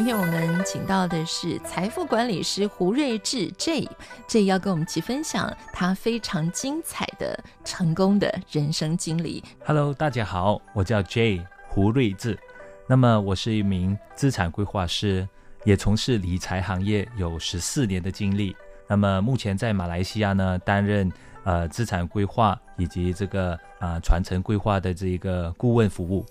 [0.00, 9.44] 今天我们请到的是财富管理师胡睿智 J，J 要跟我们一起分享他非常精彩的成功的人生经历。
[9.62, 12.38] Hello，大家好，我叫 J 胡睿智，
[12.86, 15.28] 那么我是一名资产规划师，
[15.64, 18.56] 也从事理财行业有十四年的经历。
[18.88, 21.12] 那么目前在马来西亚呢，担任
[21.44, 26.24] 呃资产规划以及这个啊、传承规划的这一个顾问服务。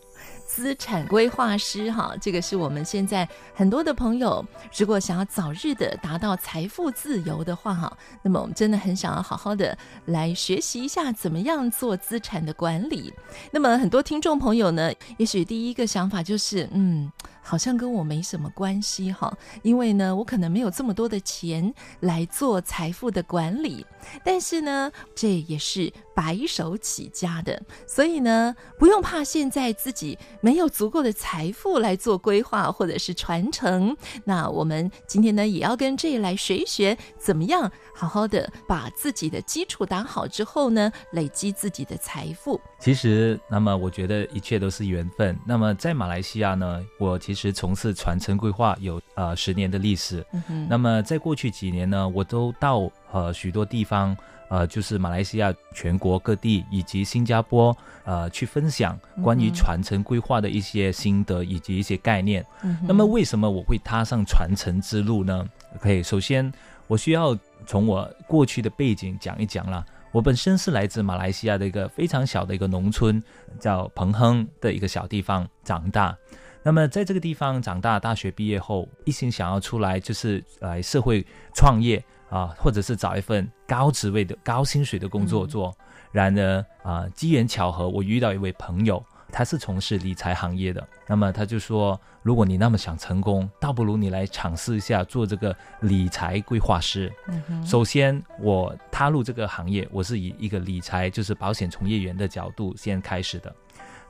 [0.49, 4.43] 资产规划师，哈，这个是我们现在很多的朋友，
[4.75, 13.13] 如果想要早日的达到财富自由的话，哈，那么我们真的很想要好好的来学习一下怎么样做资产的管理。
[13.51, 17.11] 那么很多听众朋友呢，也许第一个想法就是，嗯，
[17.49, 23.83] 好像跟我没什么关系，哈，因为呢，我可能没有这么多的钱来做财富的管理。
[24.23, 33.97] 但是呢，这也是白手起家的，所以呢，不用怕现在自己没有足够的财富来做规划或者是传承。
[34.23, 42.61] 那我们今天呢，也要跟这来学一学，怎么样好好的把自己的基础打好之后呢，累积自己的财富。
[42.79, 45.35] 其实，那么我觉得一切都是缘分。
[45.47, 50.25] 那么在马来西亚呢，我其实从事传承规划有呃十年的历史。
[50.49, 50.67] 嗯。
[50.69, 54.15] 那么在过去几年呢，我都到呃许多地方。
[54.51, 62.43] 呃，就是马来西亚全国各地以及新加坡，呃，去分享关于传承规划的一些心得以及一些概念。
[62.63, 66.51] 嗯、那么，为什么我会踏上传承之路呢？OK，首先
[66.87, 69.85] 我需要从我过去的背景讲一讲了。
[70.11, 73.21] 我本身是来自马来西亚的一个非常小的一个农村，
[73.59, 76.17] 叫彭亨的一个小地方长大。
[76.63, 82.03] 那么在这个地方长大，大学毕业后一心想要出来，就是来社会创业。
[82.29, 85.75] 啊，或者是找一份高职位的高薪水的工作做。
[85.79, 90.87] 嗯、然而啊，机缘巧合，我遇到一位朋友，他是从事理财行业的。
[91.07, 97.11] 那么他就说，如果你那么想成功，倒不如你来尝试一下做这个理财规划师。
[97.29, 103.51] 嗯、哼首先，我踏入这个行业，我是以一个理财就是保险从业员的角度先开始的。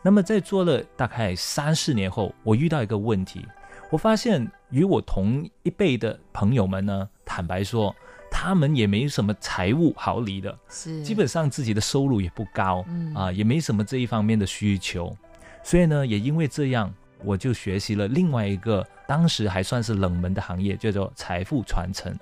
[0.01, 3.45] 那么在做了大概三四年后，我遇到一个问题，
[3.89, 7.95] 我发现与我同一辈的朋友们呢，坦白说。
[8.31, 15.13] 他们也没什么财务好理的，是基本上自己的收入也不高，嗯啊，也没什么这一方面的需求，
[15.63, 16.93] 所以呢，也因为这样，
[17.25, 22.15] 我就学习了另外一个当时还算是冷门的行业，叫做财富传承。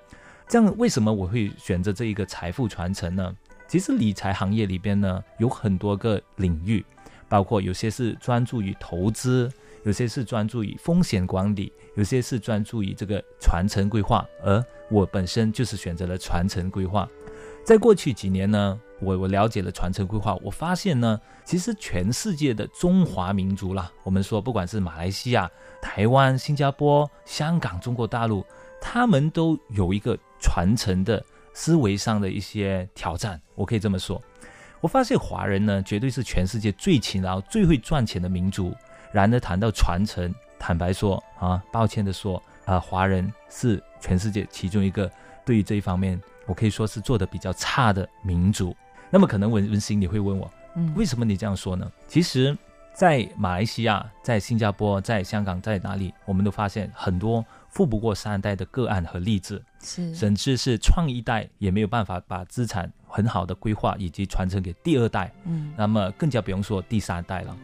[0.47, 3.35] 这样为什么我会选择这一个财富传承呢？
[3.67, 6.83] 其实理财行业里边呢，有很多个领域，
[7.29, 9.51] 包括有些是专注于投资。
[9.83, 17.07] 有些是专注于风险管理，有些是专注于这个传承规划，而我本身就是选择了传承规划。
[17.63, 25.49] 在过去几年呢，我我了解了传承规划，我发现呢，其实全世界的中华民族啦，我们说不管是马来西亚、
[25.81, 28.45] 台湾、新加坡、香港、中国大陆，
[28.81, 31.23] 他们都有一个传承的
[31.53, 33.39] 思维上的一些挑战。
[33.55, 34.21] 我可以这么说，
[34.81, 38.73] 我发现华人呢，绝对是全世界最勤劳、最会赚钱的民族。
[39.11, 45.09] 然而谈到传承，坦白说啊，抱歉的说啊，华人是全世界其中一个
[45.45, 48.75] 对于这一方面，我可以说是做的比较差的民族。
[49.09, 51.89] 那么可能文文心你会问我，嗯，为什么你这样说呢？
[52.07, 52.55] 其实，
[52.93, 57.43] 在马来西亚、在新加坡、在香港，在哪里，我们都发现很多
[57.77, 67.55] 富不过三代的个案和例子，是甚至是创一代也没有办法把资产很好的规划以及传承给第二代，嗯，那么更加不用说第三代了。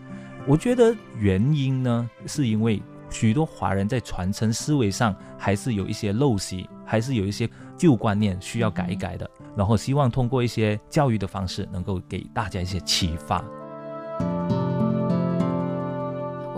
[0.46, 2.80] 我觉得原因呢，是因为
[3.10, 9.28] 许多华人在传承思维上还是有一些陋习，还是有一些旧观念需要改一改的。
[9.58, 13.44] 然后希望通过一些教育的方式，能够给大家一些启发。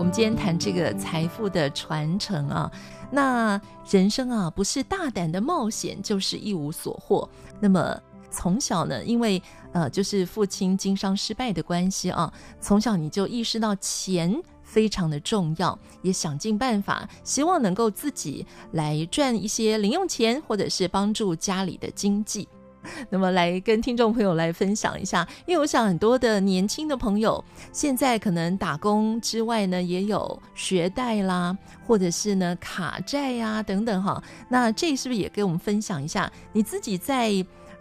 [0.06, 2.70] 我们今天谈这个财富的传承啊，
[3.10, 3.60] 那
[3.90, 7.28] 人生啊，不是大胆的冒险，就是一无所获。
[7.58, 8.00] 那么。
[8.30, 9.42] 从小呢，因为
[9.72, 12.30] 呃，就是父亲经商失败的关系啊，
[12.60, 22.46] 从小你就意识到钱非常的重要，也想尽办法，希望能够自己来赚一些零用钱，或者是帮助家里的经济。
[23.10, 31.56] 那么来跟听众朋友来分享一下，因为我想很多的年轻的朋友现在可能打工之外呢，也有学贷啦，
[31.86, 34.22] 或者是呢卡债呀、等等哈。
[34.48, 37.32] 那这是不是也跟我们分享一下你自己在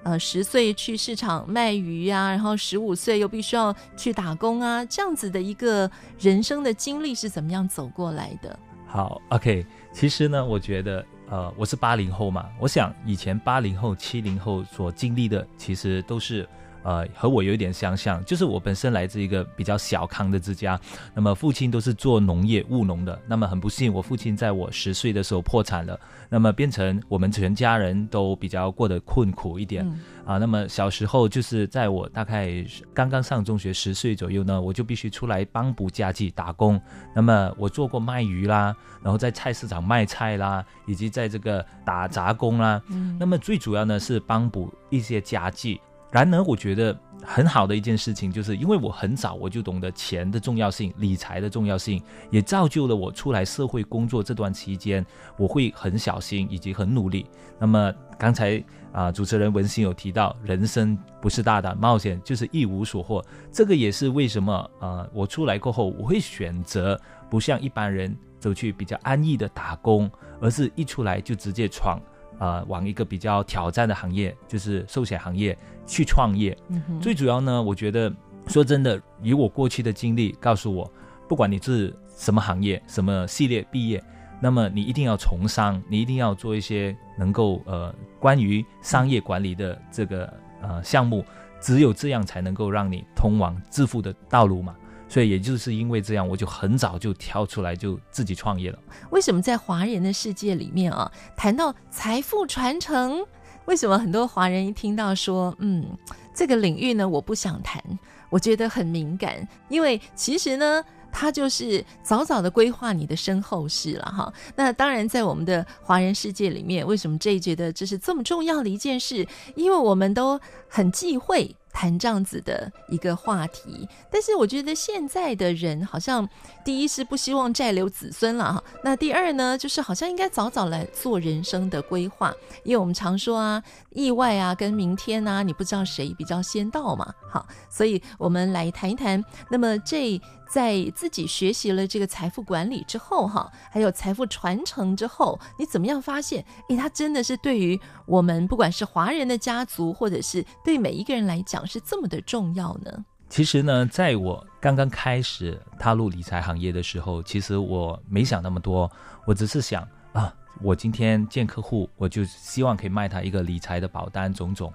[0.04, 8.58] 呃十岁去市场卖鱼呀、然后十五岁又必须要去打工啊，这样子的一个人生的经历是怎么样走过来的？
[8.86, 11.06] 好，OK，其实呢，我觉得。
[11.30, 16.48] 呃，我是八零后嘛，我想以前八零后、七零后所经历的，其实都是。
[16.86, 20.80] 呃，和我有一点相像，就是我本身来自一个比较小康的之家，
[21.16, 26.00] 那么父亲都是做农业务农的，那么很不幸，我父亲在我十岁的时候破产了，
[26.30, 30.38] 那么变成我们全家人都比较过得困苦一点、嗯、啊。
[30.38, 36.80] 那么小时候就是在我大概刚刚上中学十岁左右呢，我就必须出来帮补家计打工。
[37.16, 42.80] 那么我做过卖鱼啦，然后在菜市场卖菜啦，以及在这个打杂工啦。
[42.90, 45.82] 嗯、那么最主要呢是帮补一些家计。
[46.16, 52.02] 然而，我觉得很好的一件事情，就是因为我很早我就懂得钱的重要性、理财的重要性，
[52.32, 55.06] 也造就了我出来社会工作这段期间，
[55.38, 57.26] 我会很小心以及很努力。
[57.60, 58.64] 那么刚才
[58.94, 63.22] 啊、主持人文心有提到，人生不是大胆冒险，就是一无所获。
[63.52, 66.98] 这个也是为什么啊、我出来过后，我会选择
[67.30, 70.10] 不像一般人走去比较安逸的打工，
[70.40, 72.00] 而是一出来就直接闯。
[72.40, 76.58] 呃，往一个比较挑战的行业，就是寿险行业去创业。
[76.70, 77.00] 嗯。
[77.00, 78.12] 最主要呢，我觉得
[78.48, 80.92] 说真的，以我过去的经历告诉我，
[81.28, 84.04] 不管你是什么行业、什么系列毕业，
[84.42, 90.32] 那么你一定要从商，你一定要做一些能够呃关于商业管理的这个
[90.62, 91.24] 呃项目，
[91.60, 94.76] 只有这样才能够让你通往致富的道路嘛。
[95.08, 98.80] 所以也就是因为这样，我就很早就跳出来就自己创业了。
[99.12, 103.26] 为什么在华人的世界里面啊，谈到财富传承，
[103.66, 105.86] 为什么很多华人一听到说，嗯，
[106.34, 107.82] 这个领域呢，我不想谈，
[108.30, 114.34] 我觉得很敏感，因为其实呢，它就是早早的规划你的身后事了哈。
[114.56, 119.26] 那当然，在我们的华人世界里面，为什么这觉得这是这么重要的一件事？
[119.56, 121.56] 因为我们都很忌讳。
[121.76, 126.28] 谈这样子的一个话题，但是我觉得现在的人好像，
[126.64, 132.34] 第一是不希望债留子孙了哈，那第二呢，就是好像应该早早来做人生的规划，
[132.64, 140.22] 因为我们常说啊，意外啊跟明天啊，你不知道谁比较先到嘛，好，所以我们来谈一谈，那么这。
[140.48, 146.46] 在自己学习了这个财富管理之后，哈，还有财富传承之后，你怎么样发现？
[146.70, 153.06] 诶，它真的是对于我们不管是华人的家族，或者是对每一个人来讲，是这么的重要呢？
[153.28, 158.90] 其实呢，在我刚刚开始踏入理财行业的时候，其实我没想那么多，
[159.26, 164.72] 我只是想啊，我今天见客户，我就希望可以卖他一个理财的保单，种种。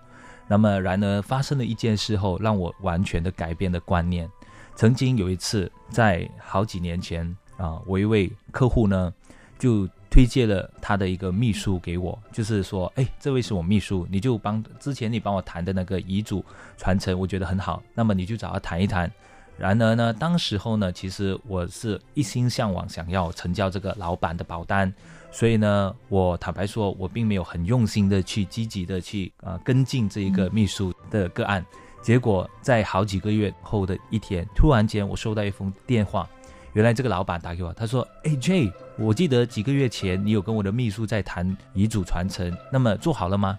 [0.49, 4.29] 那么，然而发生了一件事后，让我完全的改变了观念。
[4.75, 7.25] 曾经有一次，在好几年前
[7.57, 9.13] 啊，我一位客户呢，
[9.61, 16.45] 就推荐了他的一个秘书给我，就是说，哎，这位是我秘书，你就帮之前你帮我谈的那个遗嘱
[16.77, 19.11] 传承，我觉得很好，那么你就找他谈一谈。
[19.57, 24.93] 然而呢，当时候呢，其实我是一心向往想要成交这个老板的保单，
[25.31, 31.65] 所以呢，我坦白说，我并没有很用心的去积极的去啊、呃、跟进这一个秘书的个案。
[32.03, 36.27] 结果在好几个月后的一天，突然间我收到一封电话，
[36.73, 43.59] 原来这个老板打给我，他说：“哎，J，我记得几个月前你有跟我的秘书在谈遗嘱传承，那么做好了吗？”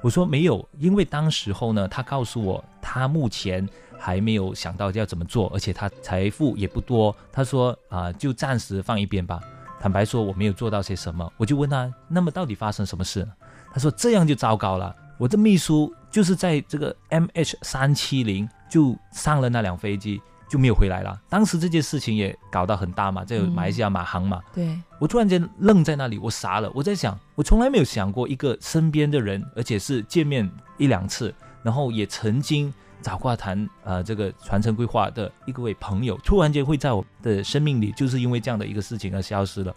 [0.00, 7.14] 我说：“没有，因为当时候呢，他告诉我他目前还没有想到要怎么做，而且他财富也不多。
[7.32, 9.40] 他说啊，就暂时放一边吧。
[9.80, 11.32] 坦白说，我没有做到些什么。
[11.36, 13.26] 我就问他，那么到底发生什么事？
[13.72, 20.20] 他说这样就糟糕了。”我的秘书就是在这个 MH 三七零就上了那辆飞机
[20.52, 21.18] 就没有回来了。
[21.30, 24.38] 当时这件事情也搞到很大嘛，在马来西亚马航嘛。
[24.38, 26.70] 嗯、对，我突然间愣在那里，我傻了。
[26.74, 39.74] 我在想，我从来没有想过一个身边的人，而且是见面一两次，然后也曾经找过谈呃这个传承规划的一个位朋友，突然间会在我的生命里，就是因为这样的一个事情而消失了。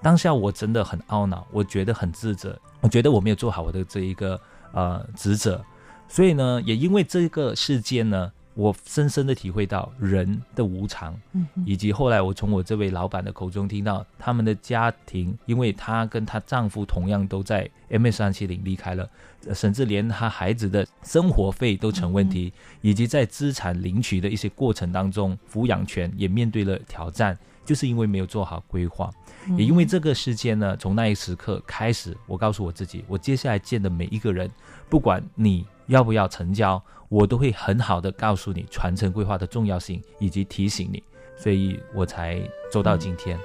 [0.00, 4.40] 当下我真的很懊恼，我觉得很自责，我觉得我没有做好我的这一个。
[4.76, 5.64] 呃，职责，
[6.08, 19.08] 所以呢，也因为这个事件呢，我深深的体会到人的无常，嗯，以及后来我从我这位老板的口中听到，他们的家庭，因为她跟她丈夫同样都在 M S 三七零离开了，
[19.52, 29.12] 甚至连她孩子的生活费都成问题，以及在资产领取的一些过程当中，抚养权也面对了挑战，就是因为没有做好规划，
[29.58, 34.48] 也因为这个事件呢，从那一时刻开始，我告诉我自己，我接下来见的每一个人，
[34.88, 41.02] 不管你要不要成交，我都会很好的告诉你传承规划的重要性，以及提醒你，
[41.36, 43.38] 所以我才走到今天。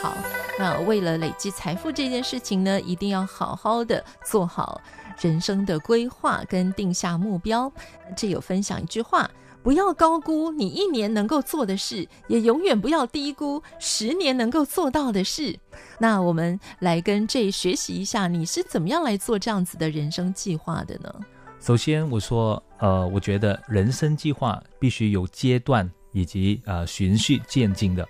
[0.00, 0.16] 好，
[0.58, 4.80] 那为了累积财富这件事情呢，一定要好好的做好。
[5.20, 7.70] 人生的规划跟定下目标，
[8.16, 9.30] 这有分享一句话：
[9.62, 15.58] 不要高估你一年能够做的事，也永远不要低估十年能够做到的事。
[15.98, 21.14] 那我们来跟 J 学习一下，你是怎么样来做这样子的人生计划的呢？
[21.60, 28.06] 首先，我说，呃，我觉得人生计划必须有阶段以及呃循序渐进的。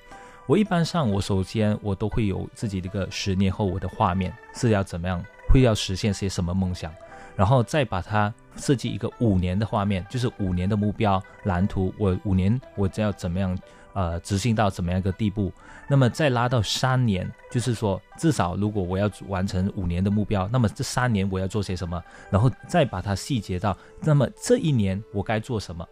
[0.47, 5.23] 我一般上，我首先我都会有自己的一个十年后我的画面是要怎么样。
[5.49, 6.91] 会要实现些什么梦想，
[7.35, 11.93] 然后再把它设计一个五年的画面，就是五年的目标蓝图。
[11.99, 13.59] 我五年我就要怎么样
[13.95, 15.53] 呃执行到怎么样一个地步？
[15.89, 22.03] 那么再拉到三年，就是说至少如果我要完成五年的目标，那么这三年我要做些什么？
[22.31, 25.87] 然后再把它细节到，那么这一年我该做什么？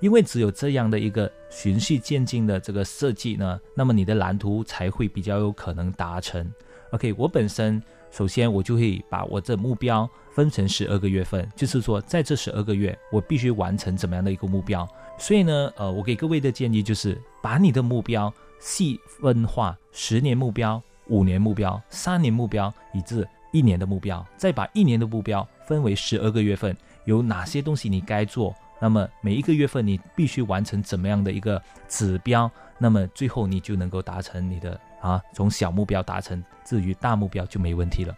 [0.00, 6.50] 因为只有这样的一个循序渐进的这个设计呢，那么你的蓝图才会比较有可能达成。
[6.92, 7.82] OK，我本身。
[8.10, 14.88] 首先，我就会把我的目标分成十二个月份，就是说，在这十二个月，我必须完成怎么样的一个目标。
[15.18, 24.24] 所以呢，呃，我给各位的建议就是，把你的目标细分化：十年目标、五年目标、三年目标，以至一年的目标。
[24.36, 28.54] 再把一年的目标分为十二个月份，有哪些东西你该做？
[28.78, 32.50] 那么每一个月份你必须完成怎么样的一个指标？
[32.78, 36.42] 那么最后你就能够达成你的啊，从小目标达成。
[36.64, 38.12] 至于大目标就没问题了。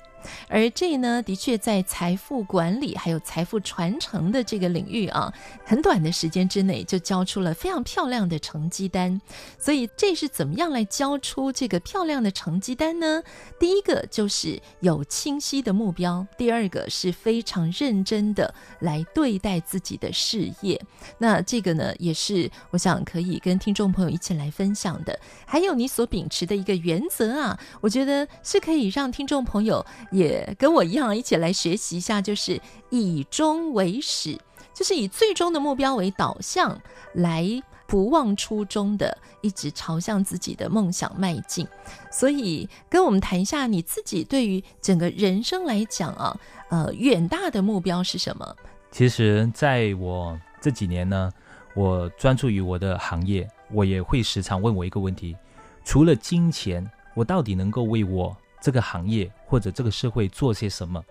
[0.49, 5.33] 而这呢，的确在财富管理还有财富传承的这个领域啊，
[5.65, 9.21] 很短的时间之内就交出了非常漂亮的成绩单。
[9.59, 13.23] 所以这是怎么样来交出这个漂亮的成绩单呢？
[13.59, 20.81] 第一个就是有清晰的目标，第二个是非常认真的来对待自己的事业。
[21.19, 25.19] 那这个呢，也是我想可以跟听众朋友一起来分享的。
[25.47, 29.85] 还有你所秉持的一个原则啊，我觉得是可以让听众朋友。
[30.11, 32.61] 也跟我一样，一起来学习一下，就是
[32.91, 34.38] 以终为始，
[34.73, 36.81] 就是以最终的目标为导向，
[37.15, 37.47] 来
[37.87, 41.67] 不忘初衷的，一直朝向自己的梦想迈进。
[42.11, 46.38] 所以，跟我们谈一下你自己对于整个人生来讲啊，
[46.69, 48.57] 呃，远大的目标是什么？
[48.91, 51.31] 其实，在我这几年呢，
[51.75, 55.37] 我专注于我的行业，我也会时常问我一个问题：
[55.85, 61.03] 除了金钱，我到底能够为我这个行业或者这个社会做些什么？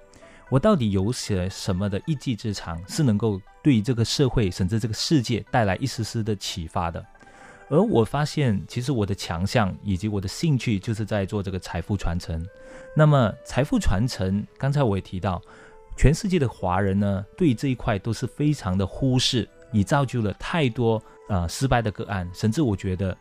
[0.50, 7.06] 我到底有些什么的一技之长，是能够对这个社会甚至这个世界带来一丝丝的启发的？
[7.70, 12.42] 而我发现，其实我的强项以及我的兴趣，就是在做这个财富传承。
[12.96, 15.42] 那么，财富传承，刚才我也提到，
[15.98, 20.96] 全世界的华人呢，对这一块都是非常的忽视，已造就了太多
[21.28, 23.14] 啊、呃、失败的个案，甚至我觉得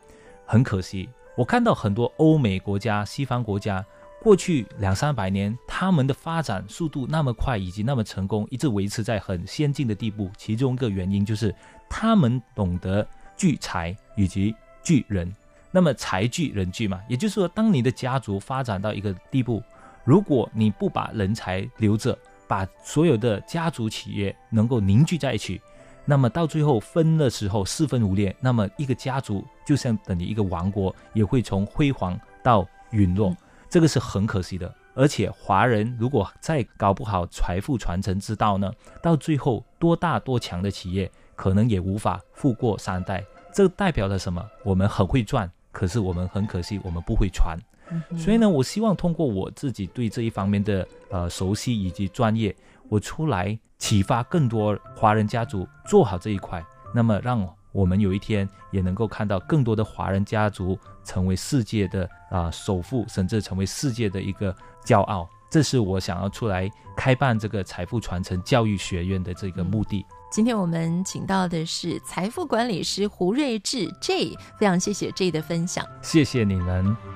[0.46, 1.08] 很可惜。
[1.36, 3.84] 我看到很多欧美国家、西方国家。
[4.26, 10.28] 过去两三百年，他们的发展速度那么快，以及那么成功，一直维持在很先进的地步。
[10.36, 11.54] 其中一个原因就是
[11.88, 13.06] 他们懂得
[13.36, 14.52] 聚财以及
[14.82, 15.32] 聚人。
[15.70, 19.62] 那么财聚人聚嘛，也就是说，当你的家族发展到一个地步，
[20.02, 22.18] 如果你不把人才留着，
[22.48, 25.60] 把所有的家族企业能够凝聚在一起，
[26.04, 33.32] 那么到最后分的时候四分五裂，那么一个家族就像等于一个王国，也会从辉煌到陨落。
[33.68, 43.24] 这个是很可惜的，而且华人如果再搞不好财富传承之道呢，到最后多大多强的企业可能也无法富过三代。
[43.52, 44.44] 这代表了什么？
[44.62, 47.58] 我们很会赚，可是我们很可惜，我们不会传。
[47.90, 52.54] 嗯、所以呢，我希望通过我自己对这一方面的呃熟悉以及专业，
[52.88, 57.55] 我出来启发更多华人家族做好这一块，那么让。
[57.76, 65.28] 我们有一天也能够看到更多的华人家族成为世界的啊、呃、首富，甚至成为世界的一个骄傲。
[65.50, 70.04] 这是我想要出来开办这个财富传承教育学院的这个目的。
[70.32, 77.15] 今天我们请到的是财富管理师胡睿智 J，非常谢谢 J 的分享，谢谢你们。